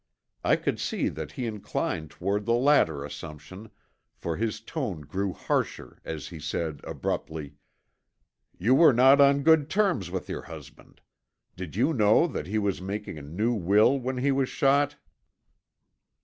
I 0.43 0.55
could 0.55 0.79
see 0.79 1.09
that 1.09 1.33
he 1.33 1.45
inclined 1.45 2.09
toward 2.09 2.47
the 2.47 2.55
latter 2.55 3.05
assumption 3.05 3.69
for 4.15 4.35
his 4.35 4.59
tone 4.59 5.01
grew 5.01 5.31
harsher 5.31 5.99
as 6.03 6.29
he 6.29 6.39
said 6.39 6.81
abruptly: 6.85 7.53
"You 8.57 8.73
were 8.73 8.93
not 8.93 9.21
on 9.21 9.43
good 9.43 9.69
terms 9.69 10.09
with 10.09 10.27
your 10.27 10.41
husband. 10.41 11.01
Did 11.55 11.75
you 11.75 11.93
know 11.93 12.25
that 12.25 12.47
he 12.47 12.57
was 12.57 12.81
making 12.81 13.19
a 13.19 13.21
new 13.21 13.53
will 13.53 13.99
when 13.99 14.17
he 14.17 14.31
was 14.31 14.49
shot?" 14.49 14.95